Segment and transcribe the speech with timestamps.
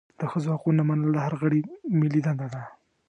[0.19, 1.59] د ښځو حقونه منل د هر غړي
[1.99, 2.61] ملي دنده ده.